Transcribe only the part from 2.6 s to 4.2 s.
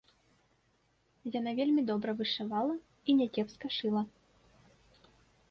і някепска шыла.